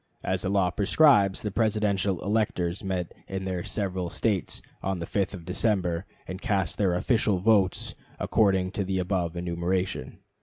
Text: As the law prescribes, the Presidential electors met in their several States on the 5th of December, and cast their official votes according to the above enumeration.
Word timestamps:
As 0.23 0.41
the 0.41 0.49
law 0.49 0.71
prescribes, 0.71 1.43
the 1.43 1.51
Presidential 1.51 2.19
electors 2.23 2.83
met 2.83 3.13
in 3.27 3.45
their 3.45 3.63
several 3.63 4.09
States 4.09 4.63
on 4.81 4.97
the 4.97 5.05
5th 5.05 5.35
of 5.35 5.45
December, 5.45 6.07
and 6.27 6.41
cast 6.41 6.79
their 6.79 6.95
official 6.95 7.37
votes 7.37 7.93
according 8.19 8.71
to 8.71 8.83
the 8.83 8.97
above 8.97 9.37
enumeration. 9.37 10.17